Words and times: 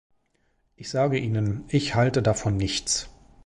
Ich 0.77 0.89
sage 0.89 1.19
Ihnen, 1.19 1.65
ich 1.67 1.93
halte 1.93 2.23
davon 2.23 2.57
nichts! 2.57 3.07